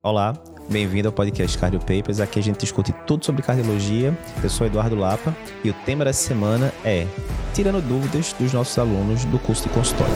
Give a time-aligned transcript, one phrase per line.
[0.00, 0.32] Olá,
[0.70, 2.20] bem-vindo ao podcast Cardio Papers.
[2.20, 4.16] Aqui a gente discute tudo sobre cardiologia.
[4.40, 7.04] Eu sou Eduardo Lapa e o tema dessa semana é
[7.52, 10.14] Tirando dúvidas dos nossos alunos do curso de consultório.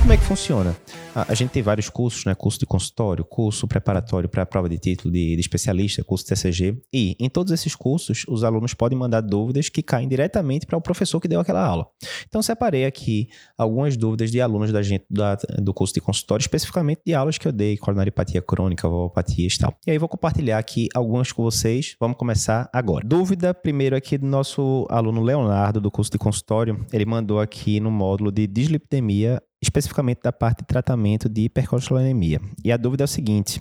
[0.00, 0.74] Como é que funciona?
[1.14, 2.34] A, gente tem vários cursos, né?
[2.34, 6.82] Curso de consultório, curso preparatório para a prova de título de, de, especialista, curso TCG.
[6.92, 10.80] E em todos esses cursos, os alunos podem mandar dúvidas que caem diretamente para o
[10.80, 11.86] professor que deu aquela aula.
[12.26, 17.02] Então, separei aqui algumas dúvidas de alunos da gente da, do curso de consultório, especificamente
[17.06, 19.76] de aulas que eu dei, coronaripatia crônica, valvopatias e tal.
[19.86, 21.94] E aí vou compartilhar aqui algumas com vocês.
[22.00, 23.06] Vamos começar agora.
[23.06, 26.84] Dúvida primeiro aqui do nosso aluno Leonardo, do curso de consultório.
[26.92, 32.40] Ele mandou aqui no módulo de dislipidemia especificamente da parte de tratamento de hipercolesterolemia.
[32.64, 33.60] E a dúvida é o seguinte: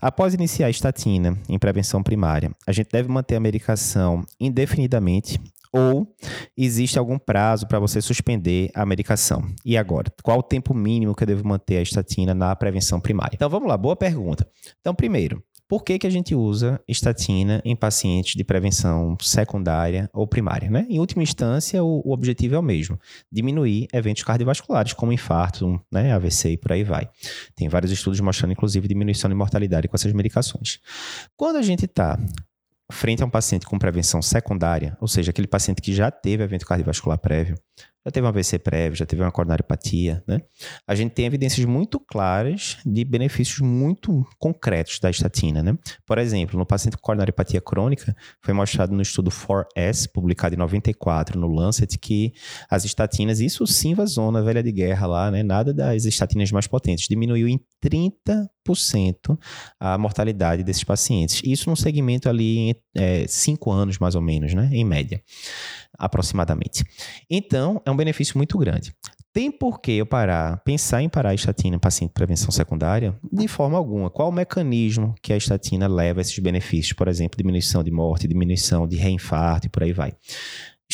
[0.00, 5.40] após iniciar a estatina em prevenção primária, a gente deve manter a medicação indefinidamente
[5.72, 6.06] ou
[6.56, 9.44] existe algum prazo para você suspender a medicação?
[9.64, 13.34] E agora, qual o tempo mínimo que eu devo manter a estatina na prevenção primária?
[13.34, 14.48] Então vamos lá, boa pergunta.
[14.80, 20.26] Então, primeiro, por que, que a gente usa estatina em pacientes de prevenção secundária ou
[20.26, 20.70] primária?
[20.70, 20.86] Né?
[20.88, 22.98] Em última instância, o, o objetivo é o mesmo:
[23.32, 27.08] diminuir eventos cardiovasculares, como infarto, né, AVC e por aí vai.
[27.54, 30.78] Tem vários estudos mostrando, inclusive, diminuição de mortalidade com essas medicações.
[31.36, 32.18] Quando a gente está
[32.92, 36.66] frente a um paciente com prevenção secundária, ou seja, aquele paciente que já teve evento
[36.66, 37.56] cardiovascular prévio,
[38.04, 40.42] já teve um AVC prévio, já teve uma coronariopatia, né?
[40.86, 45.76] A gente tem evidências muito claras de benefícios muito concretos da estatina, né?
[46.06, 51.40] Por exemplo, no paciente com coronariopatia crônica, foi mostrado no estudo 4S, publicado em 94
[51.40, 52.34] no Lancet, que
[52.68, 55.42] as estatinas, isso sim zona velha de guerra lá, né?
[55.42, 59.38] Nada das estatinas mais potentes, diminuiu em 30%
[59.78, 61.42] a mortalidade desses pacientes.
[61.44, 62.74] Isso num segmento ali em
[63.28, 64.70] 5 é, anos, mais ou menos, né?
[64.72, 65.22] Em média
[65.98, 66.84] aproximadamente.
[67.30, 68.92] Então, é um benefício muito grande.
[69.32, 73.18] Tem por que eu parar, pensar em parar a estatina em paciente de prevenção secundária?
[73.32, 74.08] De forma alguma.
[74.08, 76.92] Qual o mecanismo que a estatina leva a esses benefícios?
[76.92, 80.12] Por exemplo, diminuição de morte, diminuição de reinfarto e por aí vai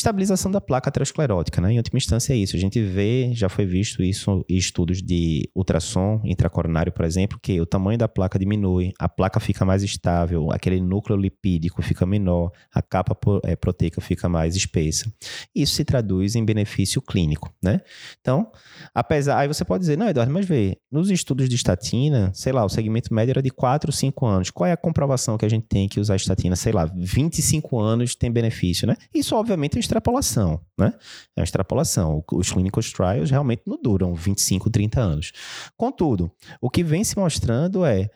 [0.01, 1.73] estabilização da placa aterosclerótica, né?
[1.73, 2.57] Em última instância é isso.
[2.57, 7.61] A gente vê, já foi visto isso em estudos de ultrassom intracoronário, por exemplo, que
[7.61, 12.51] o tamanho da placa diminui, a placa fica mais estável, aquele núcleo lipídico fica menor,
[12.75, 15.13] a capa é, proteica fica mais espessa.
[15.55, 17.81] Isso se traduz em benefício clínico, né?
[18.21, 18.51] Então,
[18.95, 22.65] apesar, aí você pode dizer, não, Eduardo, mas vê, nos estudos de estatina, sei lá,
[22.65, 24.51] o segmento médio era de 4, 5 anos.
[24.51, 26.57] Qual é a comprovação que a gente tem que usar estatina?
[26.57, 28.97] Sei lá, 25 anos tem benefício, né?
[29.15, 30.95] Isso, obviamente, extrapolação, né?
[31.37, 32.25] É uma extrapolação.
[32.33, 35.33] Os clinical trials realmente não duram 25, 30 anos.
[35.77, 36.31] Contudo,
[36.61, 38.09] o que vem se mostrando é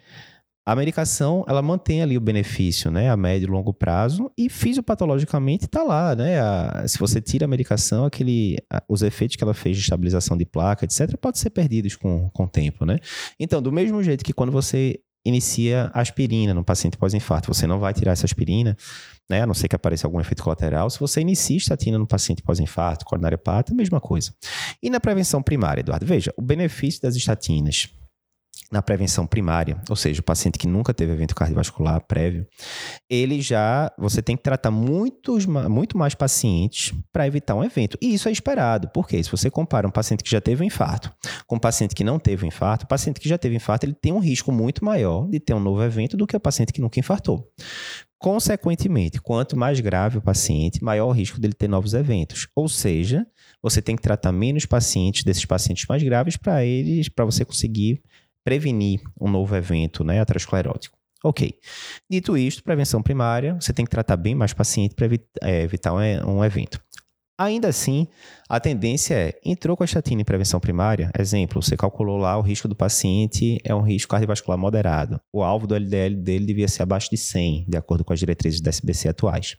[0.66, 5.66] a medicação ela mantém ali o benefício, né, a médio e longo prazo e fisiopatologicamente
[5.66, 6.40] está lá, né?
[6.40, 10.38] A, se você tira a medicação, aquele, a, os efeitos que ela fez de estabilização
[10.38, 12.98] de placa, etc, pode ser perdidos com, com o tempo, né?
[13.38, 17.52] Então, do mesmo jeito que quando você inicia aspirina no paciente pós-infarto.
[17.52, 18.76] Você não vai tirar essa aspirina,
[19.28, 19.42] né?
[19.42, 20.90] A não ser que apareça algum efeito colateral.
[20.90, 24.34] Se você inicia estatina no paciente pós-infarto, coronariopata, a mesma coisa.
[24.82, 26.04] E na prevenção primária, Eduardo?
[26.04, 27.88] Veja, o benefício das estatinas
[28.70, 32.46] na prevenção primária, ou seja, o paciente que nunca teve evento cardiovascular prévio,
[33.08, 37.96] ele já você tem que tratar muitos, muito mais pacientes para evitar um evento.
[38.00, 41.12] E isso é esperado, porque se você compara um paciente que já teve um infarto
[41.46, 43.86] com um paciente que não teve um infarto, o paciente que já teve um infarto,
[43.86, 46.72] ele tem um risco muito maior de ter um novo evento do que o paciente
[46.72, 47.50] que nunca infartou.
[48.18, 52.48] Consequentemente, quanto mais grave o paciente, maior o risco dele ter novos eventos.
[52.56, 53.26] Ou seja,
[53.62, 58.02] você tem que tratar menos pacientes desses pacientes mais graves para eles, para você conseguir
[58.44, 60.96] prevenir um novo evento né, aterosclerótico.
[61.24, 61.54] Ok.
[62.08, 65.08] Dito isto, prevenção primária, você tem que tratar bem mais paciente para
[65.42, 66.78] é, evitar um evento.
[67.36, 68.06] Ainda assim,
[68.48, 72.40] a tendência é, entrou com a estatina em prevenção primária, exemplo, você calculou lá o
[72.42, 75.20] risco do paciente é um risco cardiovascular moderado.
[75.32, 78.60] O alvo do LDL dele devia ser abaixo de 100, de acordo com as diretrizes
[78.60, 79.56] da SBC atuais.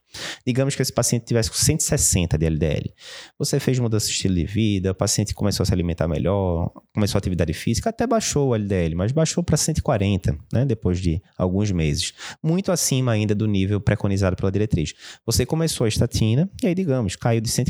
[0.48, 2.94] Digamos que esse paciente tivesse com 160 de LDL.
[3.38, 7.18] Você fez mudança de estilo de vida, o paciente começou a se alimentar melhor, começou
[7.18, 11.72] a atividade física, até baixou o LDL, mas baixou para 140, né, depois de alguns
[11.74, 12.14] meses.
[12.42, 14.94] Muito acima ainda do nível preconizado pela diretriz.
[15.26, 17.65] Você começou a estatina e aí, digamos, caiu de 140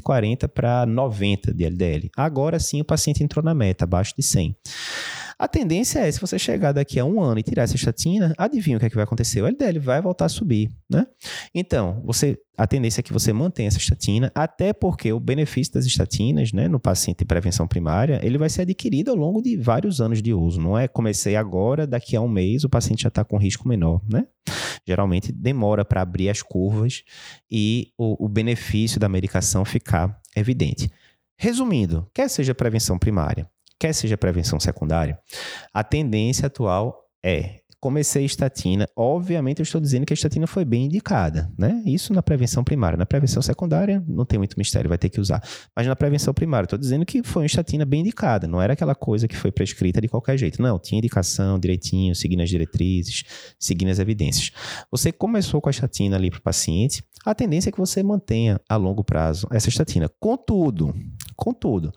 [0.47, 2.09] para 90 de LDL.
[2.15, 4.55] Agora sim o paciente entrou na meta, abaixo de 100.
[5.37, 8.77] A tendência é, se você chegar daqui a um ano e tirar essa estatina, adivinha
[8.77, 9.41] o que, é que vai acontecer?
[9.41, 11.05] O LDL vai voltar a subir, né?
[11.53, 15.85] Então, você, a tendência é que você mantenha essa estatina, até porque o benefício das
[15.85, 19.99] estatinas, né, no paciente em prevenção primária, ele vai ser adquirido ao longo de vários
[19.99, 20.61] anos de uso.
[20.61, 24.01] Não é comecei agora, daqui a um mês o paciente já está com risco menor,
[24.09, 24.25] né?
[24.87, 27.03] Geralmente demora para abrir as curvas
[27.51, 30.89] e o, o benefício da medicação ficar evidente.
[31.37, 33.49] Resumindo, quer seja prevenção primária,
[33.79, 35.19] quer seja prevenção secundária,
[35.73, 40.85] a tendência atual é comecei estatina, obviamente eu estou dizendo que a estatina foi bem
[40.85, 41.83] indicada, né?
[41.85, 42.97] Isso na prevenção primária.
[42.97, 45.39] Na prevenção secundária, não tem muito mistério, vai ter que usar.
[45.75, 48.95] Mas na prevenção primária, estou dizendo que foi uma estatina bem indicada, não era aquela
[48.95, 50.63] coisa que foi prescrita de qualquer jeito.
[50.63, 53.23] Não, tinha indicação direitinho, seguindo as diretrizes,
[53.59, 54.49] seguindo as evidências.
[54.89, 58.59] Você começou com a estatina ali para o paciente, a tendência é que você mantenha
[58.67, 60.09] a longo prazo essa estatina.
[60.19, 60.91] Contudo,
[61.35, 61.91] contudo,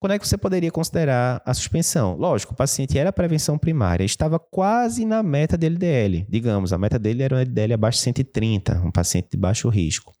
[0.00, 2.16] quando é que você poderia considerar a suspensão?
[2.16, 6.26] Lógico, o paciente era prevenção primária, estava quase na meta do LDL.
[6.26, 10.14] Digamos, a meta dele era um LDL abaixo de 130, um paciente de baixo risco.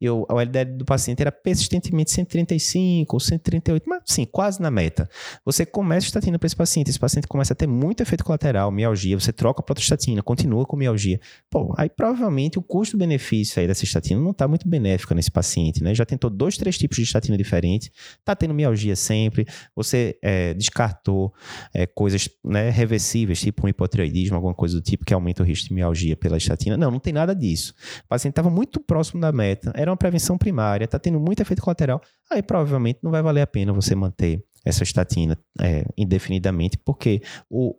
[0.00, 4.70] E o, o LDL do paciente era persistentemente 135 ou 138, mas sim, quase na
[4.70, 5.08] meta.
[5.44, 8.70] Você começa a estatina para esse paciente, esse paciente começa a ter muito efeito colateral,
[8.70, 11.20] mialgia, você troca para outra estatina, continua com mialgia.
[11.50, 15.94] Pô, aí provavelmente o custo-benefício aí dessa estatina não está muito benéfico nesse paciente, né?
[15.94, 21.32] Já tentou dois, três tipos de estatina diferentes, está tendo mialgia sempre, você é, descartou
[21.72, 25.68] é, coisas né, reversíveis, tipo um hipotireoidismo, alguma coisa do tipo que aumenta o risco
[25.68, 26.76] de mialgia pela estatina.
[26.76, 27.74] Não, não tem nada disso.
[28.04, 31.62] O paciente estava muito próximo da meta era uma prevenção primária, está tendo muito efeito
[31.62, 32.00] colateral,
[32.30, 37.74] aí provavelmente não vai valer a pena você manter essa estatina é, indefinidamente, porque o,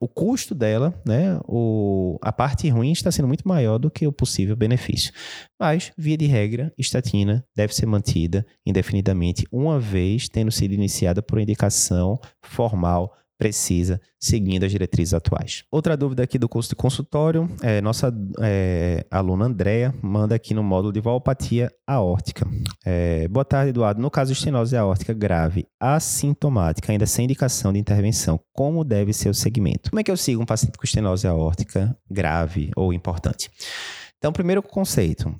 [0.00, 4.12] o custo dela, né, o, a parte ruim está sendo muito maior do que o
[4.12, 5.12] possível benefício.
[5.60, 11.40] Mas, via de regra, estatina deve ser mantida indefinidamente, uma vez tendo sido iniciada por
[11.40, 15.64] indicação formal precisa, seguindo as diretrizes atuais.
[15.70, 20.62] Outra dúvida aqui do curso de consultório, é, nossa é, aluna Andréa manda aqui no
[20.62, 22.46] módulo de valvopatia aórtica.
[22.84, 24.02] É, boa tarde, Eduardo.
[24.02, 29.28] No caso de estenose aórtica grave, assintomática, ainda sem indicação de intervenção, como deve ser
[29.28, 29.90] o segmento?
[29.90, 33.48] Como é que eu sigo um paciente com estenose aórtica grave ou importante?
[34.18, 35.32] Então, primeiro conceito,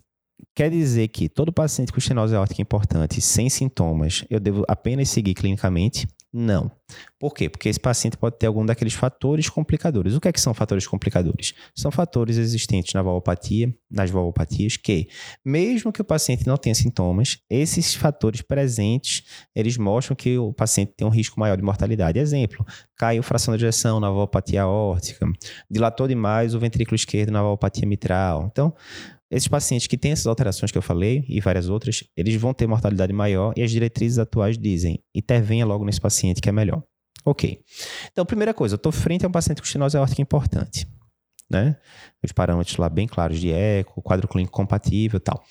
[0.54, 5.34] Quer dizer que todo paciente com estenose aórtica importante, sem sintomas, eu devo apenas seguir
[5.34, 6.06] clinicamente?
[6.40, 6.70] Não.
[7.18, 7.48] Por quê?
[7.48, 10.14] Porque esse paciente pode ter algum daqueles fatores complicadores.
[10.14, 11.52] O que é que são fatores complicadores?
[11.74, 15.08] São fatores existentes na valvopatia, nas valvopatias, que,
[15.44, 20.92] mesmo que o paciente não tenha sintomas, esses fatores presentes, eles mostram que o paciente
[20.96, 22.20] tem um risco maior de mortalidade.
[22.20, 22.64] Exemplo,
[22.96, 25.26] caiu fração de ejeção na valvopatia aórtica,
[25.68, 28.48] dilatou demais o ventrículo esquerdo na valvopatia mitral.
[28.52, 28.72] Então,
[29.30, 32.66] esses pacientes que têm essas alterações que eu falei e várias outras, eles vão ter
[32.66, 36.82] mortalidade maior e as diretrizes atuais dizem intervenha logo nesse paciente que é melhor.
[37.24, 37.60] Ok.
[38.10, 40.86] Então, primeira coisa, eu estou frente a um paciente com estenose aórtica importante.
[41.50, 41.76] Né?
[42.22, 45.42] Os parâmetros lá bem claros de eco, quadro clínico compatível e tal.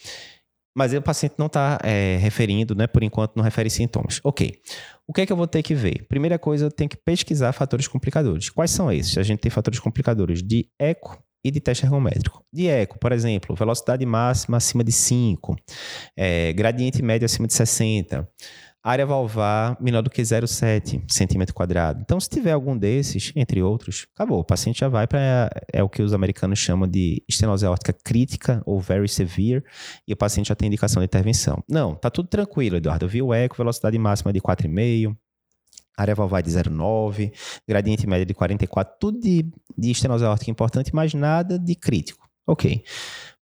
[0.76, 2.86] Mas o paciente não está é, referindo, né?
[2.86, 4.22] Por enquanto, não refere sintomas.
[4.24, 4.62] Ok.
[5.08, 6.06] O que é que eu vou ter que ver?
[6.08, 8.52] Primeira coisa, eu tenho que pesquisar fatores complicadores.
[8.52, 9.18] Quais são esses?
[9.18, 12.44] A gente tem fatores complicadores de eco e de teste ergométrico.
[12.52, 15.56] De eco, por exemplo, velocidade máxima acima de 5,
[16.16, 18.28] é, gradiente médio acima de 60,
[18.84, 22.00] área valvar menor do que 0,7 centímetro quadrado.
[22.02, 24.40] Então, se tiver algum desses, entre outros, acabou.
[24.40, 28.62] O paciente já vai para é o que os americanos chamam de estenose aórtica crítica
[28.66, 29.64] ou very severe
[30.08, 31.62] e o paciente já tem indicação de intervenção.
[31.70, 33.06] Não, tá tudo tranquilo, Eduardo.
[33.06, 35.16] Eu vi o eco, velocidade máxima de 4,5,
[35.98, 37.34] área valvar de 0,9,
[37.68, 39.46] gradiente médio de 44, tudo de,
[39.78, 42.28] de estenose aórtica importante, mas nada de crítico.
[42.46, 42.84] Ok.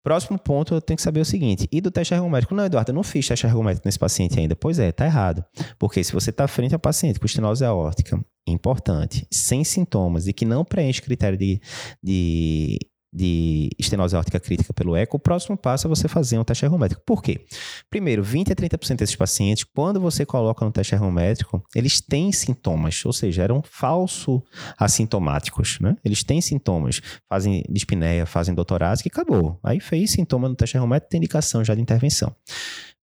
[0.02, 2.54] Próximo ponto, eu tenho que saber o seguinte: e do teste ergométrico?
[2.54, 4.54] Não, Eduardo, eu não fiz teste ergométrico nesse paciente ainda.
[4.54, 5.42] Pois é, tá errado.
[5.78, 10.44] Porque se você está frente ao paciente com estenose aórtica importante, sem sintomas e que
[10.44, 11.58] não preenche critério de,
[12.02, 12.78] de
[13.14, 17.02] de estenose aórtica crítica pelo eco, o próximo passo é você fazer um teste ergométrico.
[17.06, 17.46] Por quê?
[17.88, 23.04] Primeiro, 20 a 30% desses pacientes, quando você coloca no teste ergométrico, eles têm sintomas,
[23.04, 24.42] ou seja, eram falso
[24.76, 25.96] assintomáticos, né?
[26.04, 29.60] Eles têm sintomas, fazem dispneia, fazem doutorase, que acabou.
[29.62, 32.34] Aí fez sintoma no teste ergométrico, tem indicação já de intervenção.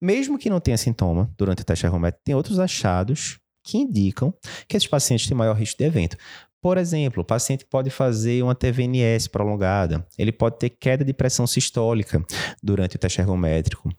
[0.01, 4.33] Mesmo que não tenha sintoma durante o teste ergométrico, tem outros achados que indicam
[4.67, 6.17] que esses pacientes têm maior risco de evento.
[6.61, 11.47] Por exemplo, o paciente pode fazer uma TVNS prolongada, ele pode ter queda de pressão
[11.47, 12.23] sistólica
[12.61, 13.89] durante o teste ergométrico,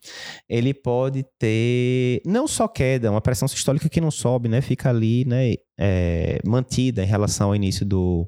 [0.48, 5.24] ele pode ter não só queda, uma pressão sistólica que não sobe, né, fica ali,
[5.24, 8.24] né, é, mantida em relação ao início do,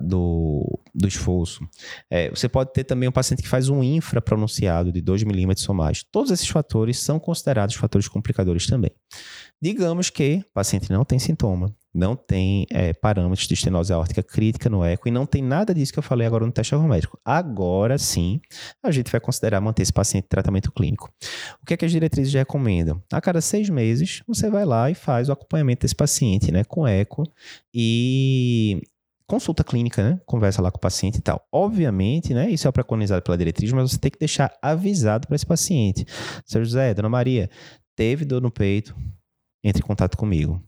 [0.00, 1.64] do, do esforço.
[2.10, 5.68] É, você pode ter também um paciente que faz um infra pronunciado de 2 milímetros
[5.68, 6.02] ou mais.
[6.02, 8.90] Todos esses fatores são considerados fatores complicadores também.
[9.62, 14.68] Digamos que o paciente não tem sintoma, não tem é, parâmetros de estenose aórtica crítica
[14.68, 17.18] no eco e não tem nada disso que eu falei agora no teste ergométrico.
[17.24, 18.40] Agora sim,
[18.82, 21.08] a gente vai considerar manter esse paciente em tratamento clínico.
[21.62, 23.00] O que, é que as diretrizes recomendam?
[23.12, 26.86] A cada seis meses, você vai lá e faz o acompanhamento desse paciente, né, com
[26.86, 27.22] eco
[27.72, 28.82] e
[29.26, 30.20] consulta clínica, né?
[30.26, 31.46] Conversa lá com o paciente e tal.
[31.50, 32.50] Obviamente, né?
[32.50, 36.04] Isso é preconizado pela diretriz, mas você tem que deixar avisado para esse paciente.
[36.44, 37.48] Seu José, Dona Maria,
[37.96, 38.94] teve dor no peito,
[39.64, 40.62] entre em contato comigo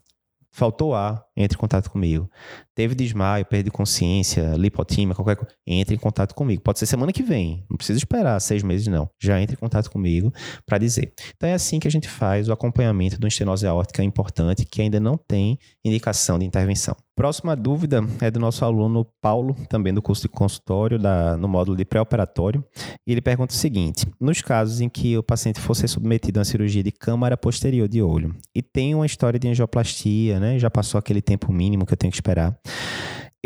[0.56, 2.30] faltou ar, entre em contato comigo.
[2.76, 6.61] Teve desmaio, perda de consciência, lipotímia, qualquer coisa, entre em contato comigo.
[6.61, 9.09] Pode ser semana que vem, não precisa esperar seis meses, não.
[9.18, 10.30] Já entre em contato comigo
[10.66, 11.14] para dizer.
[11.35, 15.00] Então é assim que a gente faz o acompanhamento uma estenose aórtica importante que ainda
[15.00, 16.95] não tem indicação de intervenção.
[17.16, 21.75] Próxima dúvida é do nosso aluno Paulo, também do curso de consultório, da, no módulo
[21.75, 22.62] de pré-operatório.
[23.06, 26.45] Ele pergunta o seguinte: nos casos em que o paciente for ser submetido a uma
[26.45, 30.99] cirurgia de câmara posterior de olho e tem uma história de angioplastia, né, já passou
[30.99, 32.54] aquele tempo mínimo que eu tenho que esperar,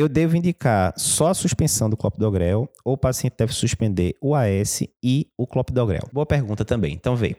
[0.00, 4.82] eu devo indicar só a suspensão do clopidogrel ou o paciente deve suspender o AS
[5.02, 6.08] e o clopidogrel?
[6.10, 6.94] Boa pergunta também.
[6.94, 7.36] Então, vê.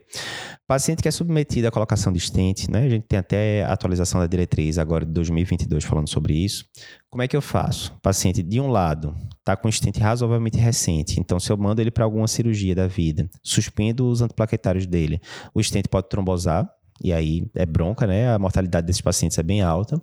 [0.68, 2.84] Paciente que é submetido à colocação de stent, né?
[2.86, 6.66] A gente tem até a atualização da diretriz agora de 2022 falando sobre isso.
[7.10, 7.98] Como é que eu faço?
[8.02, 12.06] paciente, de um lado, está com stent razoavelmente recente, então se eu mando ele para
[12.06, 15.20] alguma cirurgia da vida, suspendo os antiplaquetários dele,
[15.54, 16.70] o stent pode trombosar,
[17.04, 18.34] e aí é bronca, né?
[18.34, 20.02] A mortalidade desses pacientes é bem alta.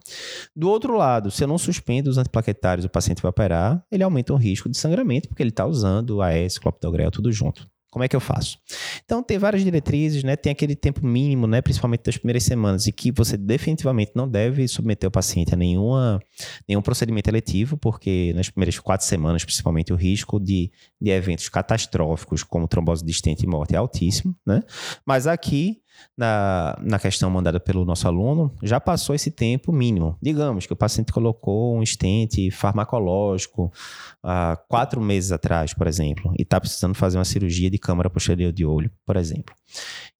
[0.54, 4.32] Do outro lado, se eu não suspendo os antiplaquetários, o paciente vai operar, ele aumenta
[4.32, 7.68] o risco de sangramento, porque ele está usando AS, clopidogrel, tudo junto.
[7.90, 8.58] Como é que eu faço?
[9.02, 10.36] Então, tem várias diretrizes, né?
[10.36, 11.62] Tem aquele tempo mínimo, né?
[11.62, 16.20] Principalmente das primeiras semanas, e que você definitivamente não deve submeter o paciente a nenhuma,
[16.68, 22.42] nenhum procedimento eletivo, porque nas primeiras quatro semanas, principalmente, o risco de, de eventos catastróficos,
[22.42, 24.62] como trombose de e morte, é altíssimo, né?
[25.06, 25.80] Mas aqui,
[26.16, 30.16] na, na questão mandada pelo nosso aluno, já passou esse tempo mínimo.
[30.20, 33.72] Digamos que o paciente colocou um estente farmacológico
[34.22, 38.52] há quatro meses atrás, por exemplo, e está precisando fazer uma cirurgia de câmara posterior
[38.52, 39.54] de olho, por exemplo.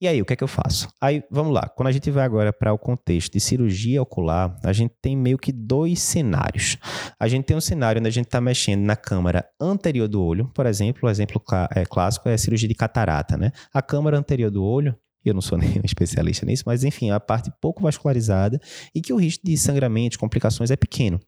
[0.00, 0.88] E aí, o que é que eu faço?
[1.00, 1.68] Aí, vamos lá.
[1.68, 5.36] Quando a gente vai agora para o contexto de cirurgia ocular, a gente tem meio
[5.36, 6.76] que dois cenários.
[7.18, 10.50] A gente tem um cenário onde a gente está mexendo na câmara anterior do olho,
[10.54, 11.42] por exemplo, o exemplo
[11.74, 13.50] é, clássico é a cirurgia de catarata, né?
[13.72, 14.96] A câmara anterior do olho
[15.30, 18.60] eu não sou nenhum especialista nisso, mas enfim, a parte pouco vascularizada
[18.94, 21.20] e que o risco de sangramento, complicações é pequeno.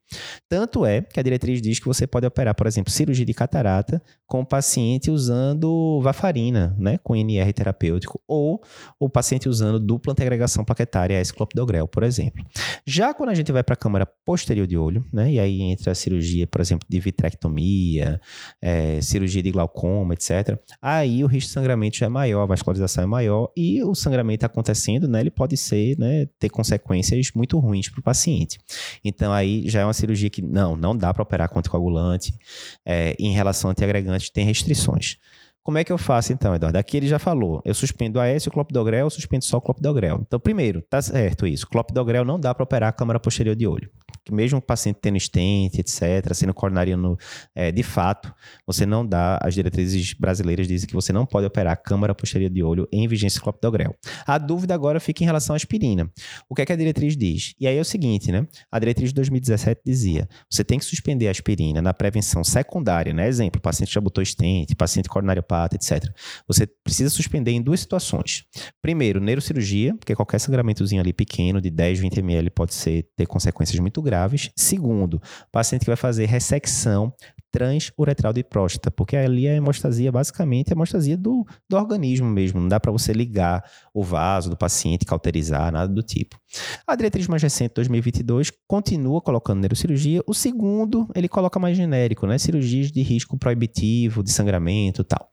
[0.49, 4.03] Tanto é que a diretriz diz que você pode operar, por exemplo, cirurgia de catarata
[4.27, 8.63] com o paciente usando varfarina, né, com NR terapêutico, ou
[8.99, 12.45] o paciente usando dupla antegregação plaquetária, esclopidogrel, por exemplo.
[12.87, 15.91] Já quando a gente vai para a câmara posterior de olho, né, e aí entra
[15.91, 18.21] a cirurgia, por exemplo, de vitrectomia,
[18.63, 23.03] é, cirurgia de glaucoma, etc., aí o risco de sangramento já é maior, a vascularização
[23.03, 27.89] é maior e o sangramento acontecendo, né, ele pode ser, né, ter consequências muito ruins
[27.89, 28.59] para o paciente.
[29.05, 32.35] Então aí já é uma cirurgia que não, não dá para operar com anticoagulante.
[32.85, 35.17] É, em relação a antiagregantes, tem restrições.
[35.63, 36.79] Como é que eu faço então, Eduardo?
[36.79, 37.61] Aqui ele já falou.
[37.65, 40.21] Eu suspendo a S e o clopidogrel, eu suspendo só o clopidogrel.
[40.23, 41.67] Então, primeiro, tá certo isso.
[41.69, 43.91] Clopidogrel não dá para operar a câmara posterior de olho
[44.31, 47.17] mesmo o paciente tendo stent, etc., sendo coronariano
[47.55, 48.33] é, de fato,
[48.67, 52.51] você não dá, as diretrizes brasileiras dizem que você não pode operar a câmara posterior
[52.51, 53.95] de olho em vigência clopidogrel.
[54.27, 56.11] A dúvida agora fica em relação à aspirina.
[56.49, 57.55] O que é que a diretriz diz?
[57.59, 58.47] E aí é o seguinte, né?
[58.71, 63.29] A diretriz de 2017 dizia, você tem que suspender a aspirina na prevenção secundária, né?
[63.29, 65.09] Exemplo, o paciente já botou stent, paciente
[65.51, 66.05] coronariopata, etc.
[66.47, 68.45] Você precisa suspender em duas situações.
[68.81, 73.79] Primeiro, neurocirurgia, porque qualquer sangramentozinho ali pequeno, de 10, 20 ml, pode ser, ter consequências
[73.81, 74.51] muito graves.
[74.57, 77.13] Segundo, paciente que vai fazer ressecção
[77.51, 82.61] transuretral de próstata, porque ali a hemostasia basicamente é a hemostasia do, do organismo mesmo,
[82.61, 86.39] não dá para você ligar o vaso do paciente, cauterizar, nada do tipo.
[86.87, 90.23] A diretriz mais recente, 2022, continua colocando neurocirurgia.
[90.27, 92.39] O segundo, ele coloca mais genérico, né?
[92.39, 95.29] Cirurgias de risco proibitivo, de sangramento tal.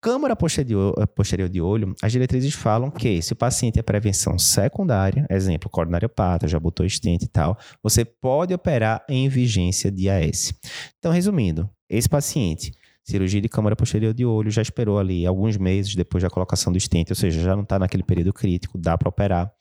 [0.00, 5.26] Câmara posterior, posterior de olho, as diretrizes falam que se o paciente é prevenção secundária,
[5.30, 10.52] exemplo, coronariopata, já botou estente e tal, você pode operar em vigência de AS.
[10.98, 11.51] Então, resumindo,
[11.88, 12.72] esse paciente
[13.04, 16.78] cirurgia de câmara posterior de olho, já esperou ali alguns meses depois da colocação do
[16.78, 19.52] stent, ou seja, já não está naquele período crítico, dá para operar.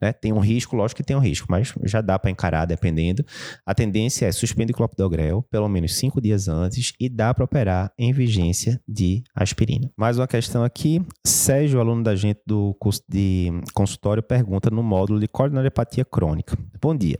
[0.00, 0.12] Né?
[0.12, 3.24] Tem um risco, lógico que tem um risco, mas já dá para encarar dependendo.
[3.64, 8.12] A tendência é suspender clopidogrel pelo menos cinco dias antes e dá para operar em
[8.12, 9.90] vigência de aspirina.
[9.96, 15.20] Mais uma questão aqui, Sérgio, aluno da gente do curso de consultório, pergunta no módulo
[15.20, 16.56] de coronariopatia crônica.
[16.80, 17.18] Bom dia.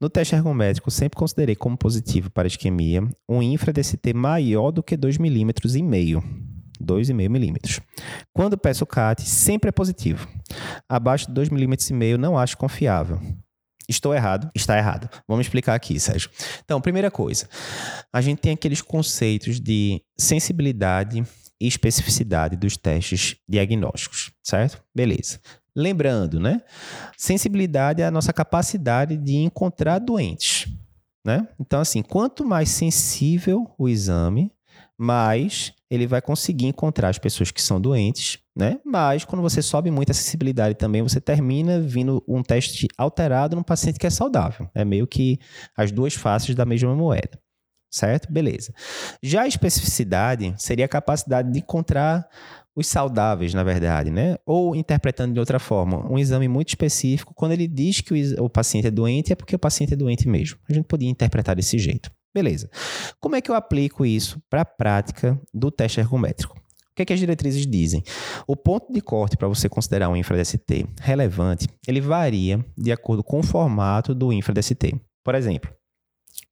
[0.00, 5.11] No teste ergométrico, sempre considerei como positivo para isquemia um infra-DCT maior do que 2
[5.12, 6.22] 2 milímetros e meio.
[6.82, 7.80] 2,5 milímetros.
[8.32, 10.26] Quando peço CAT, sempre é positivo.
[10.88, 13.20] Abaixo de 2 milímetros e meio não acho confiável.
[13.88, 14.50] Estou errado?
[14.54, 15.08] Está errado.
[15.28, 16.30] Vamos explicar aqui, Sérgio.
[16.64, 17.48] Então, primeira coisa,
[18.12, 21.22] a gente tem aqueles conceitos de sensibilidade
[21.60, 24.82] e especificidade dos testes diagnósticos, certo?
[24.94, 25.38] Beleza.
[25.76, 26.62] Lembrando, né?
[27.16, 30.68] Sensibilidade é a nossa capacidade de encontrar doentes,
[31.24, 31.46] né?
[31.60, 34.52] Então, assim, quanto mais sensível o exame,
[35.02, 38.78] mais ele vai conseguir encontrar as pessoas que são doentes né?
[38.84, 43.62] Mas quando você sobe muito a sensibilidade também, você termina vindo um teste alterado num
[43.62, 44.68] paciente que é saudável.
[44.74, 45.38] É meio que
[45.76, 47.40] as duas faces da mesma moeda.
[47.90, 48.30] Certo?
[48.32, 48.72] Beleza.
[49.22, 52.26] Já a especificidade seria a capacidade de encontrar
[52.74, 54.36] os saudáveis, na verdade, né?
[54.46, 58.48] Ou interpretando de outra forma, um exame muito específico, quando ele diz que o, o
[58.48, 60.58] paciente é doente, é porque o paciente é doente mesmo.
[60.68, 62.10] A gente podia interpretar desse jeito.
[62.34, 62.70] Beleza.
[63.20, 66.56] Como é que eu aplico isso para a prática do teste ergométrico?
[66.92, 68.02] O que, é que as diretrizes dizem?
[68.46, 73.40] O ponto de corte para você considerar um infra-DST relevante, ele varia de acordo com
[73.40, 74.94] o formato do infra-DST.
[75.24, 75.70] Por exemplo,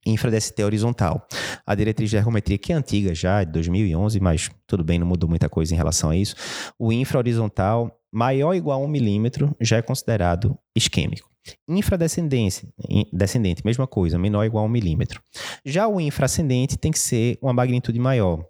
[0.05, 1.27] infra-DST horizontal.
[1.65, 5.29] A diretriz de ergometria, que é antiga já, de 2011, mas tudo bem, não mudou
[5.29, 6.35] muita coisa em relação a isso.
[6.77, 11.30] O infra-horizontal maior ou igual a 1 milímetro já é considerado isquêmico.
[11.67, 12.67] Infradescendente,
[13.11, 15.21] descendente, mesma coisa, menor ou igual a 1 milímetro.
[15.65, 18.45] Já o infrascendente tem que ser uma magnitude maior,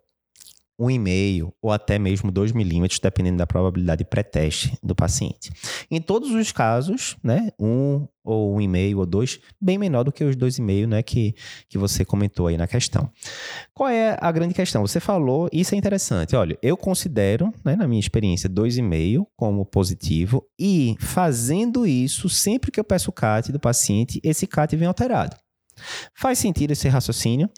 [0.82, 5.52] 1,5 ou até mesmo 2 milímetros, dependendo da probabilidade pré-teste do paciente.
[5.90, 10.36] Em todos os casos, né, 1 ou 1,5 ou 2, bem menor do que os
[10.36, 11.36] 2,5 né, que,
[11.70, 13.12] que você comentou aí na questão.
[13.74, 14.86] Qual é a grande questão?
[14.86, 20.44] Você falou, isso é interessante, olha, eu considero, né, na minha experiência, 2,5 como positivo
[20.60, 25.36] e fazendo isso, sempre que eu peço o CAT do paciente, esse CAT vem alterado.
[26.16, 27.50] Faz sentido esse raciocínio?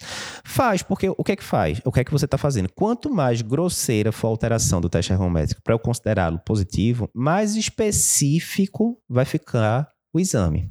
[0.45, 1.81] Faz, porque o que é que faz?
[1.85, 2.69] O que é que você está fazendo?
[2.73, 8.97] Quanto mais grosseira for a alteração do teste ergométrico para eu considerá-lo positivo, mais específico
[9.09, 10.69] vai ficar o exame,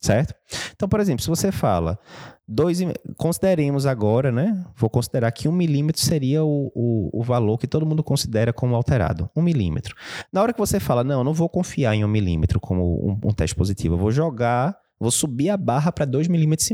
[0.00, 0.34] certo?
[0.72, 1.98] Então, por exemplo, se você fala
[2.46, 2.78] dois,
[3.16, 4.64] consideremos agora, né?
[4.76, 8.74] Vou considerar que um milímetro seria o, o, o, valor que todo mundo considera como
[8.76, 9.30] alterado.
[9.34, 9.94] Um milímetro.
[10.32, 13.32] Na hora que você fala, não, não vou confiar em um milímetro como um, um
[13.32, 16.70] teste positivo, eu vou jogar Vou subir a barra para 2,5 milímetros.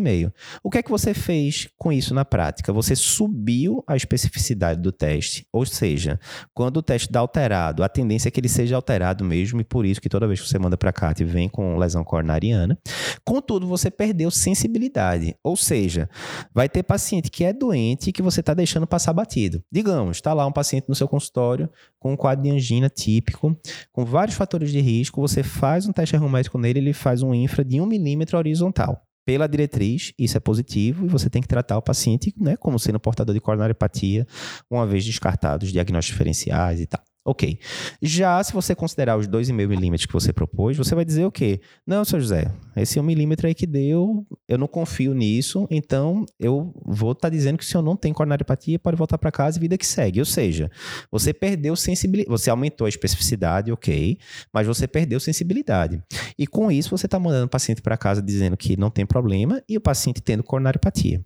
[0.62, 2.72] O que é que você fez com isso na prática?
[2.72, 6.20] Você subiu a especificidade do teste, ou seja,
[6.54, 9.86] quando o teste dá alterado, a tendência é que ele seja alterado mesmo, e por
[9.86, 12.78] isso que toda vez que você manda para cá, vem com lesão coronariana.
[13.24, 16.08] Contudo, você perdeu sensibilidade, ou seja,
[16.54, 19.62] vai ter paciente que é doente e que você está deixando passar batido.
[19.72, 21.68] Digamos, está lá um paciente no seu consultório
[21.98, 23.56] com um quadro de angina típico,
[23.92, 27.64] com vários fatores de risco, você faz um teste ergométrico nele, ele faz um infra
[27.64, 29.02] de 1 milímetro horizontal.
[29.24, 32.98] Pela diretriz, isso é positivo e você tem que tratar o paciente né, como sendo
[32.98, 34.26] portador de coronariopatia,
[34.70, 37.02] uma vez descartados diagnósticos diferenciais e tal.
[37.30, 37.60] Ok.
[38.02, 41.60] Já se você considerar os 2,5 milímetros que você propôs, você vai dizer o quê?
[41.86, 46.74] Não, seu José, esse 1 milímetro aí que deu, eu não confio nisso, então eu
[46.84, 49.60] vou estar tá dizendo que o senhor não tem coronariopatia, pode voltar para casa e
[49.60, 50.18] vida que segue.
[50.18, 50.68] Ou seja,
[51.08, 54.18] você perdeu sensibilidade, você aumentou a especificidade, ok,
[54.52, 56.02] mas você perdeu sensibilidade.
[56.36, 59.62] E com isso você está mandando o paciente para casa dizendo que não tem problema
[59.68, 61.24] e o paciente tendo coronariopatia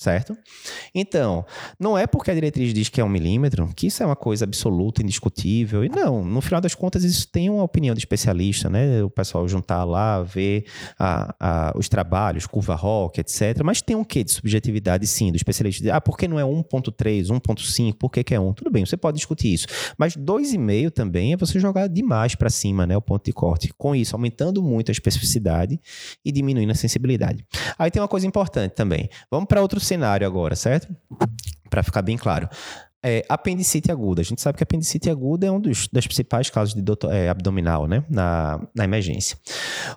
[0.00, 0.34] certo?
[0.94, 1.44] Então,
[1.78, 4.46] não é porque a diretriz diz que é um milímetro que isso é uma coisa
[4.46, 5.84] absoluta, indiscutível.
[5.84, 9.02] E não, no final das contas, isso tem uma opinião de especialista, né?
[9.04, 10.64] O pessoal juntar lá, ver
[10.98, 13.62] a, a, os trabalhos, curva rock, etc.
[13.62, 15.94] Mas tem um quê de subjetividade, sim, do especialista.
[15.94, 17.92] Ah, por que não é 1.3, 1.5?
[17.92, 18.54] Por que, que é 1?
[18.54, 19.66] Tudo bem, você pode discutir isso.
[19.98, 22.96] Mas 2,5 também é você jogar demais para cima, né?
[22.96, 23.70] O ponto de corte.
[23.76, 25.78] Com isso, aumentando muito a especificidade
[26.24, 27.44] e diminuindo a sensibilidade.
[27.78, 29.10] Aí tem uma coisa importante também.
[29.30, 30.94] Vamos para outro cenário agora, certo?
[31.68, 32.48] Para ficar bem claro.
[33.02, 34.20] É, apendicite aguda.
[34.20, 37.30] A gente sabe que apendicite aguda é um dos, das principais causas de doutor, é,
[37.30, 38.04] abdominal, né?
[38.10, 39.38] Na, na emergência.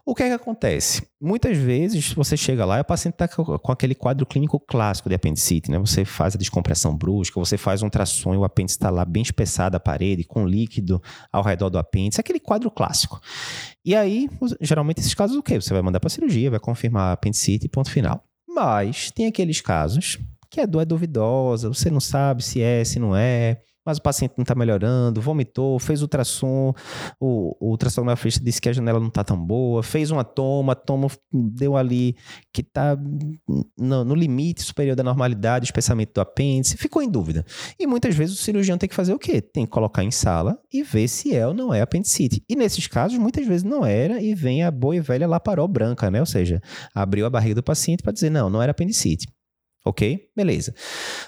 [0.06, 1.06] O que é que acontece?
[1.20, 5.16] Muitas vezes você chega lá e o paciente está com, aquele quadro clínico clássico de
[5.16, 5.78] apendicite, né?
[5.80, 9.22] Você faz a descompressão brusca, você faz um ultrassom e o apêndice está lá bem
[9.22, 13.20] espessado a parede, com líquido ao redor do apêndice, aquele quadro clássico.
[13.84, 14.30] E aí,
[14.62, 15.60] geralmente, esses casos, o quê?
[15.60, 18.24] Você vai mandar para cirurgia, vai confirmar apendicite e ponto final.
[18.64, 20.18] Mas tem aqueles casos
[20.50, 24.02] que a dor é duvidosa, você não sabe se é, se não é, mas o
[24.02, 26.74] paciente não está melhorando, vomitou, fez ultrassom,
[27.20, 30.76] o, o ultrassonografista disse que a janela não está tão boa, fez uma toma, a
[30.76, 32.16] toma deu ali
[32.52, 32.96] que está
[33.78, 37.46] no, no, limite superior da normalidade, espessamento do apêndice, ficou em dúvida.
[37.80, 39.42] E muitas vezes o cirurgião tem que fazer o quê?
[39.42, 42.44] Tem que colocar em sala e ver se é ou não é apendicite.
[42.48, 46.10] E nesses casos, muitas vezes não era e vem a boa e velha laparó branca,
[46.10, 46.20] né?
[46.20, 46.62] Ou seja,
[46.94, 49.28] abriu a barriga do paciente para dizer, não, não era apendicite.
[49.86, 50.30] Ok?
[50.36, 50.74] Beleza.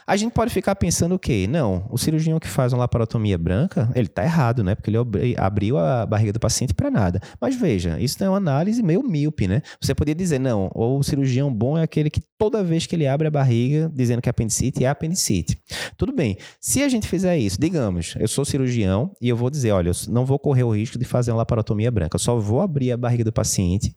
[0.07, 1.47] A gente pode ficar pensando o quê?
[1.47, 4.73] Não, o cirurgião que faz uma laparotomia branca, ele está errado, né?
[4.73, 7.19] Porque ele abriu a barriga do paciente para nada.
[7.39, 9.61] Mas veja, isso é uma análise meio míope, né?
[9.81, 13.27] Você poderia dizer, não, o cirurgião bom é aquele que toda vez que ele abre
[13.27, 15.57] a barriga dizendo que é apendicite, é apendicite.
[15.97, 16.37] Tudo bem.
[16.59, 20.11] Se a gente fizer isso, digamos, eu sou cirurgião e eu vou dizer, olha, eu
[20.11, 22.97] não vou correr o risco de fazer uma laparotomia branca, eu só vou abrir a
[22.97, 23.95] barriga do paciente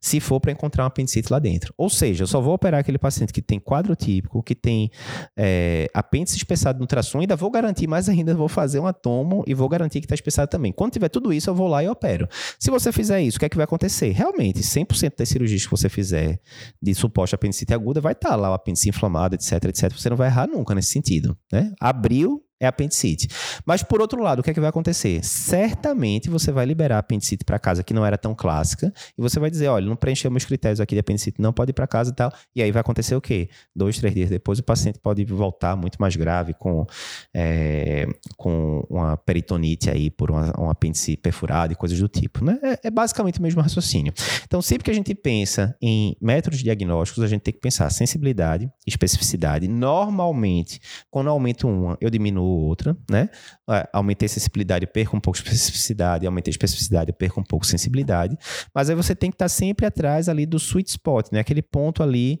[0.00, 1.72] se for para encontrar um apendicite lá dentro.
[1.76, 3.96] Ou seja, eu só vou operar aquele paciente que tem quadro quadro
[4.40, 4.90] típico, que tem
[5.36, 9.54] é, apêndice espessado no ultrassom, ainda vou garantir mais ainda, vou fazer uma tomo e
[9.54, 10.72] vou garantir que está espessado também.
[10.72, 12.28] Quando tiver tudo isso, eu vou lá e opero.
[12.58, 14.10] Se você fizer isso, o que é que vai acontecer?
[14.10, 16.40] Realmente, 100% das cirurgias que você fizer
[16.82, 19.92] de suposta apendicite aguda, vai estar tá lá o apêndice inflamado, etc, etc.
[19.92, 21.72] Você não vai errar nunca nesse sentido, né?
[21.80, 23.26] Abriu, é apendicite.
[23.64, 25.24] Mas por outro lado, o que é que vai acontecer?
[25.24, 29.50] Certamente você vai liberar apendicite para casa que não era tão clássica e você vai
[29.50, 32.14] dizer, olha, não preencheu meus critérios aqui de apendicite, não pode ir para casa e
[32.14, 32.30] tal.
[32.54, 33.48] E aí vai acontecer o quê?
[33.74, 36.86] Dois, três dias depois o paciente pode voltar muito mais grave com,
[37.34, 42.58] é, com uma peritonite aí por uma, uma apendicite perfurada e coisas do tipo, né?
[42.62, 44.12] É, é basicamente o mesmo raciocínio.
[44.44, 48.70] Então, sempre que a gente pensa em métodos diagnósticos, a gente tem que pensar sensibilidade,
[48.86, 49.66] especificidade.
[49.66, 53.28] Normalmente, quando aumento uma, eu diminuo outra, né?
[53.68, 57.64] É, aumentei a sensibilidade, perco um pouco de especificidade, aumentei a especificidade, perco um pouco
[57.64, 58.36] de sensibilidade.
[58.74, 61.40] Mas aí você tem que estar sempre atrás ali do sweet spot, né?
[61.40, 62.40] Aquele ponto ali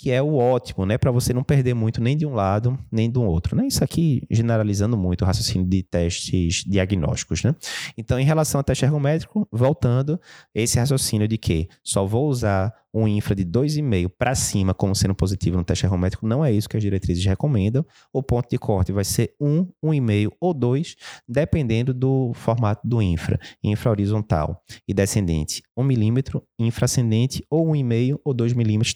[0.00, 3.10] que é o ótimo, né, para você não perder muito nem de um lado nem
[3.10, 3.66] do outro, né?
[3.66, 7.54] Isso aqui generalizando muito o raciocínio de testes diagnósticos, né?
[7.98, 10.18] Então, em relação ao teste ergométrico, voltando,
[10.54, 15.14] esse raciocínio de que só vou usar um infra de 2,5 para cima como sendo
[15.14, 17.84] positivo no teste ergométrico, não é isso que as diretrizes recomendam.
[18.12, 20.96] O ponto de corte vai ser 1, 1,5 ou 2,
[21.28, 23.38] dependendo do formato do infra.
[23.62, 28.94] Infra horizontal e descendente, 1 milímetro, infra ascendente ou 1,5 ou 2 milímetros,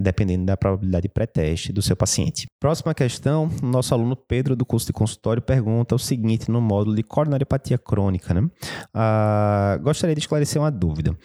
[0.00, 2.46] dependendo da probabilidade pré-teste do seu paciente.
[2.58, 7.02] Próxima questão, nosso aluno Pedro do curso de consultório pergunta o seguinte no módulo de
[7.02, 8.48] coronariopatia crônica, né?
[8.94, 11.16] Ah, gostaria de esclarecer uma dúvida.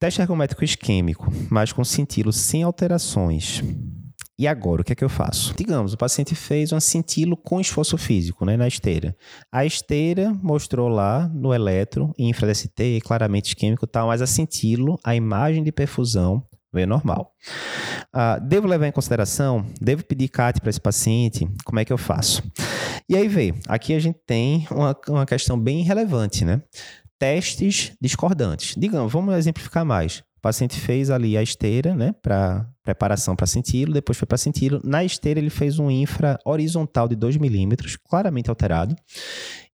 [0.00, 3.62] Teste ergométrico isquêmico, mas com cintilo sem alterações.
[4.36, 5.54] E agora, o que é que eu faço?
[5.56, 9.16] Digamos, o paciente fez um cintilo com esforço físico, né, na esteira.
[9.52, 15.14] A esteira mostrou lá no eletro, infra-DST, claramente isquêmico e tal, mas a cintilo, a
[15.14, 17.32] imagem de perfusão, veio normal.
[18.14, 19.64] Uh, devo levar em consideração?
[19.80, 21.48] Devo pedir CAT para esse paciente?
[21.64, 22.42] Como é que eu faço?
[23.08, 26.62] E aí vê, aqui a gente tem uma, uma questão bem relevante, né?
[27.18, 28.74] Testes discordantes.
[28.76, 30.18] Digamos, vamos exemplificar mais.
[30.38, 34.80] O paciente fez ali a esteira, né, para preparação para senti-lo, depois foi para senti-lo.
[34.84, 38.94] Na esteira ele fez um infra horizontal de 2 milímetros, claramente alterado.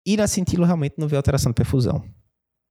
[0.06, 2.04] E na senti-lo realmente não veio alteração de perfusão.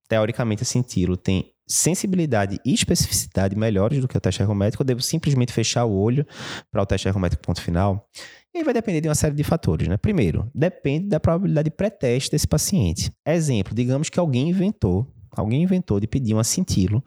[0.10, 5.02] Teoricamente a senti-lo tem sensibilidade e especificidade melhores do que o teste ergométrico, eu devo
[5.02, 6.26] simplesmente fechar o olho
[6.72, 8.10] para o teste ergométrico ponto final?
[8.54, 9.95] E aí vai depender de uma série de fatores, né?
[9.95, 13.12] Primeiro, depende da probabilidade pré-teste desse paciente.
[13.24, 17.04] Exemplo, digamos que alguém inventou, alguém inventou de pedir um acintilo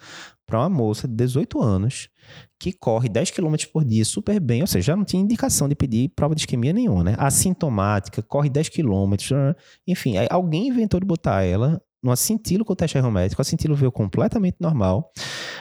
[0.47, 2.09] para uma moça de 18 anos
[2.61, 5.75] que corre 10 km por dia super bem, ou seja, já não tinha indicação de
[5.75, 7.17] pedir prova de isquemia nenhuma, né?
[7.19, 9.15] Assintomática, corre 10 km,
[9.89, 13.93] enfim, alguém inventou de botar ela no acintilo com o teste ergométrico, o acintilo veio
[13.93, 15.13] completamente normal.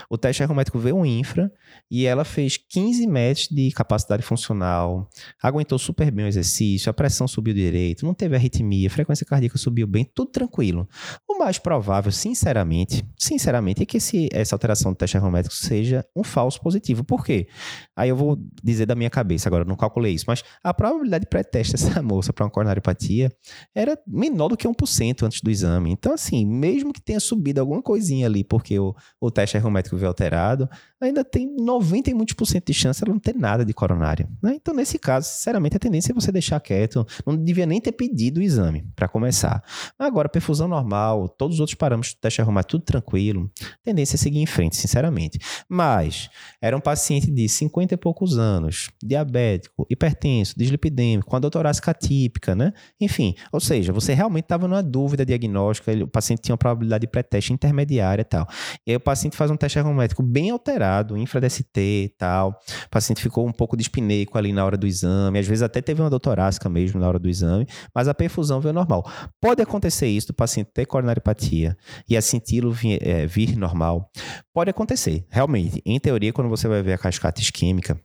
[0.10, 1.51] O teste ergométrico veio um infra
[1.89, 5.08] e ela fez 15 metros de capacidade funcional,
[5.41, 9.58] aguentou super bem o exercício, a pressão subiu direito, não teve arritmia, a frequência cardíaca
[9.58, 10.88] subiu bem, tudo tranquilo.
[11.27, 16.23] O mais provável, sinceramente, sinceramente, é que esse, essa alteração do teste ergométrico seja um
[16.23, 17.04] falso positivo.
[17.04, 17.47] Por quê?
[17.95, 21.30] Aí eu vou dizer da minha cabeça, agora não calculei isso, mas a probabilidade de
[21.30, 23.32] pré-teste dessa moça para uma coronariopatia
[23.75, 25.91] era menor do que 1% antes do exame.
[25.91, 29.98] Então, assim, assim, mesmo que tenha subido alguma coisinha ali, porque o, o teste ergométrico
[29.98, 33.65] veio alterado, ainda tem 90 e muitos por cento de chance ela não ter nada
[33.65, 34.30] de coronária.
[34.41, 34.54] Né?
[34.56, 37.06] Então, nesse caso, sinceramente, a tendência é você deixar quieto.
[37.26, 39.63] Não devia nem ter pedido o exame para começar.
[39.98, 43.52] Agora, perfusão normal, todos os outros parâmetros do teste ergométrico, tudo tranquilo.
[43.84, 45.39] Tendência é seguir em frente, sinceramente.
[45.67, 46.30] Mas,
[46.62, 51.94] era um paciente de 50 e poucos anos, diabético, hipertenso, dislipidêmico, com a dor torácica
[51.94, 52.74] típica, né?
[53.00, 57.07] Enfim, ou seja, você realmente estava numa dúvida diagnóstica, o paciente tinha uma probabilidade de
[57.07, 58.47] pré-teste intermediária e tal.
[58.86, 62.60] E aí o paciente faz um teste ergométrico bem alterado, infra-DST e tal.
[62.86, 66.01] O paciente ficou um pouco dispineico ali na hora do exame, às vezes até teve
[66.01, 69.03] uma doutorácica mesmo na hora do exame, mas a perfusão veio normal.
[69.41, 71.75] Pode acontecer isso do paciente ter coronariopatia
[72.07, 74.10] e a cintilo vir, é, vir normal.
[74.53, 75.81] Pode acontecer, realmente.
[75.86, 77.99] Em teoria, quando você vai ver a cascata isquêmica,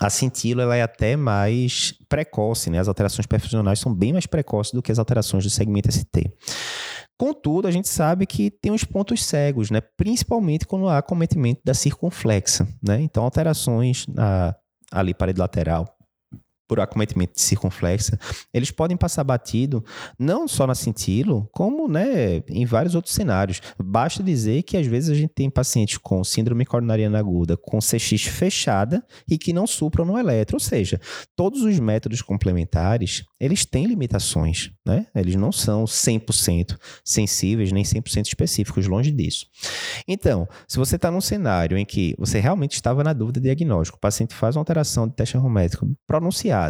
[0.00, 2.78] a cintilo ela é até mais precoce, né?
[2.78, 6.30] As alterações perfusionais são bem mais precoces do que as alterações do segmento ST.
[7.18, 9.80] Contudo, a gente sabe que tem uns pontos cegos, né?
[9.80, 12.66] principalmente quando há acometimento da circunflexa.
[12.82, 13.00] Né?
[13.00, 14.54] Então, alterações na
[14.90, 15.96] ali parede lateral,
[16.72, 18.18] por acometimento de circunflexa,
[18.50, 19.84] eles podem passar batido
[20.18, 23.60] não só na cintilo, como né, em vários outros cenários.
[23.78, 28.22] Basta dizer que às vezes a gente tem pacientes com síndrome coronariana aguda, com CX
[28.22, 30.56] fechada e que não supram no eletro.
[30.56, 30.98] Ou seja,
[31.36, 35.06] todos os métodos complementares, eles têm limitações, né?
[35.14, 39.44] Eles não são 100% sensíveis nem 100% específicos, longe disso.
[40.08, 44.00] Então, se você está num cenário em que você realmente estava na dúvida diagnóstico, o
[44.00, 46.61] paciente faz uma alteração de teste arrométrico pronunciada,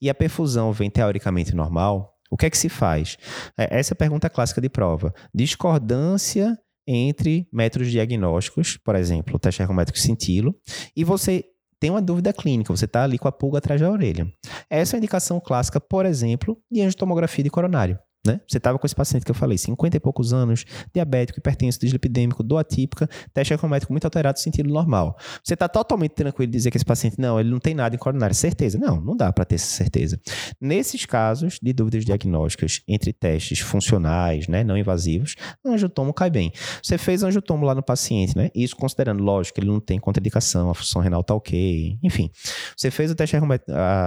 [0.00, 3.16] e a perfusão vem teoricamente normal, o que é que se faz?
[3.58, 5.12] É, essa é a pergunta clássica de prova.
[5.34, 10.54] Discordância entre métodos diagnósticos, por exemplo, o teste ergométrico cintilo,
[10.96, 11.44] e você
[11.78, 14.32] tem uma dúvida clínica, você está ali com a pulga atrás da orelha.
[14.70, 17.98] Essa é a indicação clássica, por exemplo, de angiotomografia de coronário.
[18.24, 18.40] Né?
[18.46, 22.42] Você estava com esse paciente que eu falei, 50 e poucos anos, diabético, hipertenso, dislipidêmico,
[22.44, 25.16] dor atípica, teste ecométrico muito alterado, sentido normal.
[25.42, 27.98] Você está totalmente tranquilo de dizer que esse paciente, não, ele não tem nada em
[27.98, 28.32] coronária.
[28.32, 28.78] Certeza?
[28.78, 30.20] Não, não dá para ter essa certeza.
[30.60, 36.52] Nesses casos de dúvidas diagnósticas entre testes funcionais, né, não invasivos, angiotomo cai bem.
[36.80, 38.50] Você fez angiotomo lá no paciente, né?
[38.54, 42.30] Isso considerando, lógico, ele não tem contraindicação, a função renal está ok, enfim.
[42.76, 43.36] Você fez o teste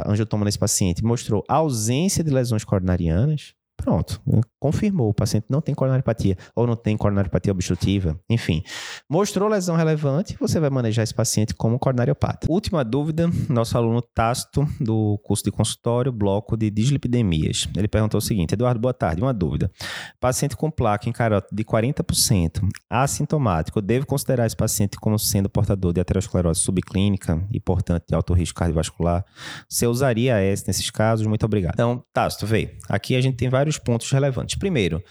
[0.07, 3.53] angiotomo nesse paciente, mostrou ausência de lesões coronarianas,
[3.85, 4.19] Pronto,
[4.59, 5.09] confirmou.
[5.09, 8.63] O paciente não tem coronariopatia ou não tem coronariopatia obstrutiva, enfim.
[9.07, 12.47] Mostrou lesão relevante, você vai manejar esse paciente como coronariopata.
[12.49, 17.69] Última dúvida, nosso aluno Tácito, do curso de consultório, bloco de dislipidemias.
[17.77, 19.21] Ele perguntou o seguinte: Eduardo, boa tarde.
[19.21, 19.69] Uma dúvida.
[20.19, 25.93] Paciente com placa em carota de 40%, assintomático, devo considerar esse paciente como sendo portador
[25.93, 29.23] de aterosclerose subclínica e, portanto, de alto risco cardiovascular?
[29.69, 31.27] Você usaria S nesses casos?
[31.27, 31.75] Muito obrigado.
[31.75, 32.71] Então, Tácito, veio.
[32.89, 34.55] Aqui a gente tem vários vários pontos relevantes.
[34.55, 35.03] Primeiro,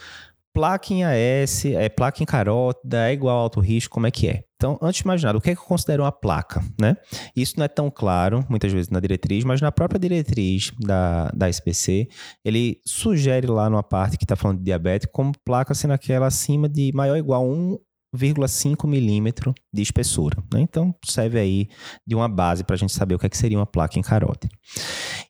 [0.53, 4.29] placa em AS, é, placa em carótida é igual a alto risco, como é que
[4.29, 4.45] é?
[4.57, 6.63] Então, antes de mais nada, o que é que eu considero uma placa?
[6.81, 6.97] Né?
[7.37, 11.51] Isso não é tão claro, muitas vezes, na diretriz, mas na própria diretriz da, da
[11.51, 12.09] SPC,
[12.45, 16.69] ele sugere lá numa parte que está falando de diabetes, como placa sendo aquela acima
[16.69, 20.43] de maior ou igual a 1,5 milímetro de espessura.
[20.53, 20.61] Né?
[20.61, 21.69] Então, serve aí
[22.07, 24.03] de uma base para a gente saber o que, é que seria uma placa em
[24.03, 24.49] carótida.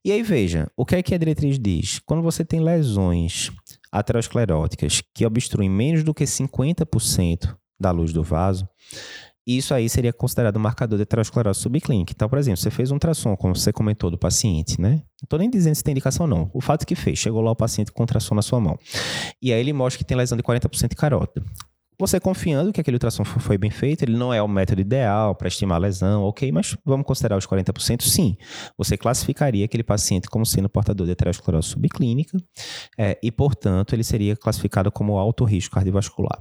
[0.04, 1.98] E aí, veja, o que é que a diretriz diz?
[2.00, 3.50] Quando você tem lesões
[3.90, 8.68] ateroscleróticas que obstruem menos do que 50% da luz do vaso,
[9.46, 12.12] isso aí seria considerado marcador de aterosclerose subclínica.
[12.14, 14.90] Então, por exemplo, você fez um ultrassom, como você comentou, do paciente, né?
[14.90, 16.50] Não estou nem dizendo se tem indicação não.
[16.52, 18.78] O fato é que fez, chegou lá o paciente com ultrassom na sua mão.
[19.40, 21.42] E aí ele mostra que tem lesão de 40% de carótida.
[21.98, 25.48] Você confiando que aquele ultrassom foi bem feito, ele não é o método ideal para
[25.48, 28.02] estimar a lesão, ok, mas vamos considerar os 40%?
[28.02, 28.36] Sim.
[28.76, 32.36] Você classificaria aquele paciente como sendo portador de aterosclerose subclínica
[32.98, 36.38] é, e, portanto, ele seria classificado como alto risco cardiovascular.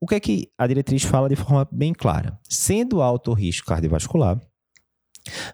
[0.00, 2.38] O que é que a diretriz fala de forma bem clara?
[2.48, 4.40] Sendo alto risco cardiovascular,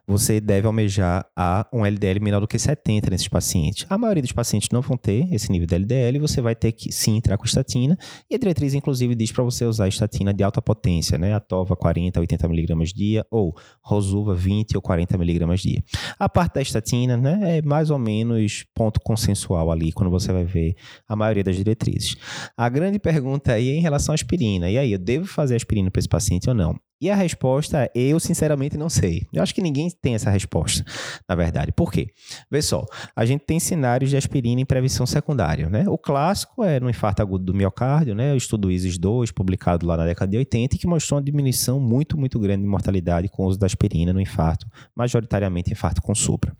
[0.06, 3.86] você deve almejar a um LDL menor do que 70 nesses pacientes.
[3.88, 6.92] A maioria dos pacientes não vão ter esse nível de LDL, você vai ter que
[6.92, 7.96] sim entrar com estatina.
[8.30, 11.34] E a diretriz, inclusive, diz para você usar estatina de alta potência, né?
[11.34, 15.82] A TOVA 40, 80 mg dia ou Rosuva 20 ou 40 mg dia.
[16.18, 20.44] A parte da estatina, né, é mais ou menos ponto consensual ali quando você vai
[20.44, 20.74] ver
[21.08, 22.16] a maioria das diretrizes.
[22.56, 24.70] A grande pergunta aí é em relação à aspirina.
[24.70, 26.78] E aí, eu devo fazer aspirina para esse paciente ou não?
[27.04, 29.26] E a resposta é: eu sinceramente não sei.
[29.30, 30.82] Eu acho que ninguém tem essa resposta,
[31.28, 31.70] na verdade.
[31.70, 32.08] Por quê?
[32.50, 32.82] Vê só,
[33.14, 35.84] a gente tem cenários de aspirina em prevenção secundária, né?
[35.86, 38.32] O clássico é no infarto agudo do miocárdio, né?
[38.32, 42.16] O estudo ISIS 2, publicado lá na década de 80, que mostrou uma diminuição muito,
[42.16, 46.56] muito grande de mortalidade com o uso da aspirina no infarto, majoritariamente infarto com supra.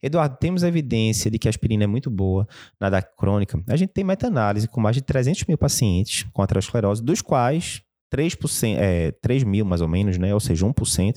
[0.00, 2.46] Eduardo, temos evidência de que a aspirina é muito boa
[2.78, 3.60] na DAC crônica.
[3.66, 8.76] A gente tem meta-análise com mais de 300 mil pacientes com aterosclerose, dos quais 3%,
[8.78, 10.32] é, 3 mil mais ou menos, né?
[10.32, 11.14] ou seja, 1%,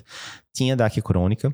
[0.53, 1.53] tinha DAC crônica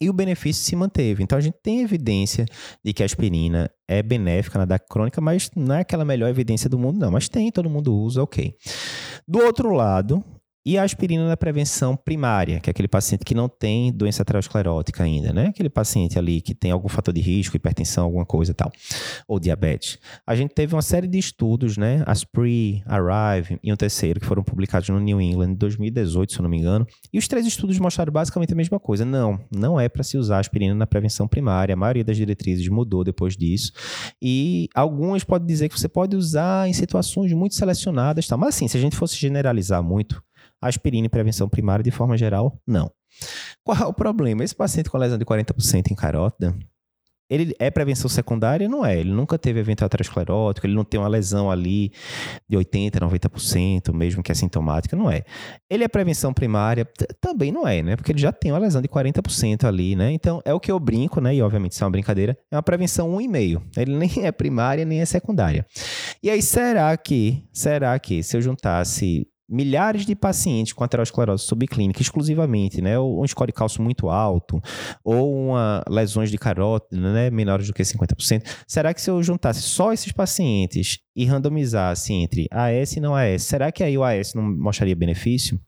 [0.00, 1.22] e o benefício se manteve.
[1.22, 2.46] Então a gente tem evidência
[2.82, 6.70] de que a aspirina é benéfica na DAC crônica, mas não é aquela melhor evidência
[6.70, 7.10] do mundo, não.
[7.10, 8.54] Mas tem, todo mundo usa, ok.
[9.28, 10.24] Do outro lado,
[10.64, 15.02] e a aspirina na prevenção primária, que é aquele paciente que não tem doença aterosclerótica
[15.02, 15.46] ainda, né?
[15.46, 18.70] Aquele paciente ali que tem algum fator de risco, hipertensão, alguma coisa e tal,
[19.26, 19.98] ou diabetes.
[20.26, 22.02] A gente teve uma série de estudos, né?
[22.06, 26.42] Aspri, Arrive e um terceiro que foram publicados no New England em 2018, se eu
[26.42, 26.86] não me engano.
[27.12, 29.04] E os três estudos mostraram basicamente a mesma coisa.
[29.04, 31.72] Não, não é para se usar aspirina na prevenção primária.
[31.72, 33.72] A maioria das diretrizes mudou depois disso.
[34.20, 38.36] E algumas podem dizer que você pode usar em situações muito selecionadas, tá?
[38.36, 40.22] Mas assim, se a gente fosse generalizar muito,
[40.60, 42.90] aspirina em prevenção primária, de forma geral, não.
[43.64, 44.44] Qual é o problema?
[44.44, 46.56] Esse paciente com lesão de 40% em carótida,
[47.30, 48.68] ele é prevenção secundária?
[48.68, 48.98] Não é.
[48.98, 51.92] Ele nunca teve evento aterosclerótico, ele não tem uma lesão ali
[52.48, 55.22] de 80%, 90%, mesmo que assintomática, não é.
[55.70, 56.84] Ele é prevenção primária?
[57.20, 57.94] Também não é, né?
[57.94, 60.10] Porque ele já tem uma lesão de 40% ali, né?
[60.10, 61.36] Então, é o que eu brinco, né?
[61.36, 63.62] E obviamente isso é uma brincadeira, é uma prevenção 1,5.
[63.76, 65.64] Ele nem é primária, nem é secundária.
[66.20, 72.00] E aí, será que, será que se eu juntasse milhares de pacientes com aterosclerose subclínica
[72.00, 74.60] exclusivamente, né, ou um score de cálcio muito alto,
[75.04, 79.62] ou uma lesões de carótida, né, menores do que 50%, será que se eu juntasse
[79.62, 84.34] só esses pacientes e randomizasse entre AS e não AS, será que aí o AS
[84.34, 85.60] não mostraria benefício?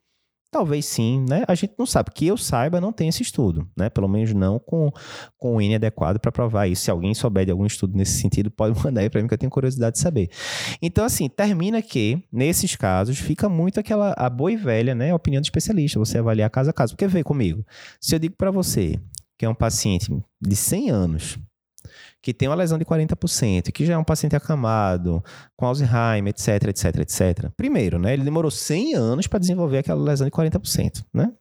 [0.53, 1.45] Talvez sim, né?
[1.49, 2.11] A gente não sabe.
[2.15, 3.89] Que eu saiba, não tem esse estudo, né?
[3.89, 4.93] Pelo menos não com,
[5.39, 6.83] com o N adequado para provar isso.
[6.83, 9.39] Se alguém souber de algum estudo nesse sentido, pode mandar aí para mim que eu
[9.39, 10.29] tenho curiosidade de saber.
[10.83, 15.11] Então, assim, termina que, nesses casos, fica muito aquela a boa e velha, né?
[15.11, 16.93] A opinião do especialista, você avaliar caso a caso.
[16.93, 17.65] Porque vê comigo,
[17.99, 19.01] se eu digo para você
[19.39, 21.39] que é um paciente de 100 anos,
[22.23, 25.23] que tem uma lesão de 40%, que já é um paciente acamado,
[25.57, 27.51] com Alzheimer, etc, etc, etc.
[27.57, 31.33] Primeiro, né, ele demorou 100 anos para desenvolver aquela lesão de 40%, né?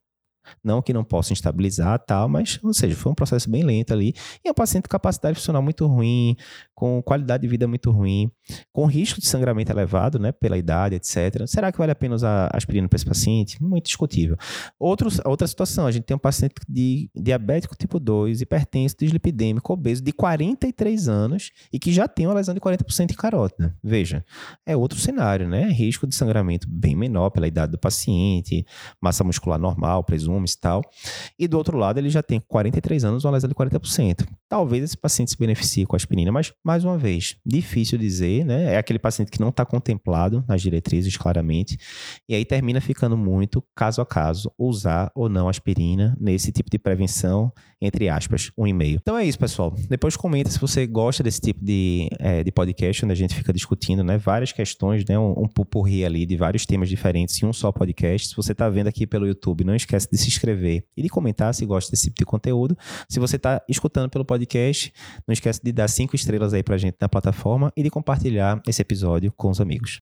[0.64, 4.14] Não que não possa instabilizar tal, mas, ou seja, foi um processo bem lento ali.
[4.44, 6.36] E é um paciente com capacidade funcional muito ruim,
[6.76, 8.32] com qualidade de vida muito ruim,
[8.74, 11.46] com risco de sangramento elevado, né, pela idade, etc.
[11.46, 13.62] Será que vale a pena usar aspirina para esse paciente?
[13.62, 14.36] Muito discutível.
[14.80, 20.02] Outros, outra situação, a gente tem um paciente de diabético tipo 2, hipertenso, dislipidêmico, obeso,
[20.02, 23.76] de 43 anos e que já tem uma lesão de 40% de carótida.
[23.84, 24.26] Veja,
[24.66, 25.68] é outro cenário, né?
[25.70, 28.66] Risco de sangramento bem menor pela idade do paciente,
[29.00, 30.04] massa muscular normal,
[30.54, 30.82] e tal.
[31.38, 34.28] E do outro lado, ele já tem 43 anos, uma lesão de 40%.
[34.50, 38.74] Talvez esse paciente se beneficie com a aspirina, mas mais uma vez, difícil dizer, né?
[38.74, 41.78] É aquele paciente que não está contemplado nas diretrizes claramente,
[42.28, 46.78] e aí termina ficando muito caso a caso usar ou não aspirina nesse tipo de
[46.78, 49.00] prevenção, entre aspas, um e meio.
[49.02, 49.74] Então é isso, pessoal.
[49.90, 53.52] Depois comenta se você gosta desse tipo de, é, de podcast, onde a gente fica
[53.52, 54.18] discutindo, né?
[54.18, 55.18] Várias questões, né?
[55.18, 58.30] Um, um pupurri ali de vários temas diferentes em um só podcast.
[58.30, 61.54] Se você está vendo aqui pelo YouTube, não esquece de se inscrever e de comentar
[61.54, 62.78] se gosta desse tipo de conteúdo.
[63.10, 64.94] Se você está escutando pelo podcast,
[65.28, 68.82] não esquece de dar cinco estrelas aí pra gente na plataforma e de compartilhar esse
[68.82, 70.00] episódio com os amigos.